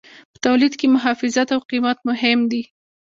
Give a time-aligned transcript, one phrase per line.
[0.31, 2.63] په تولید کې محافظت او قیمت مهم دي.